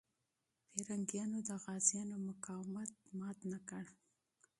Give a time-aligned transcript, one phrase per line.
[0.71, 3.85] پرنګیانو د غازيانو مقاومت مات نه کړ.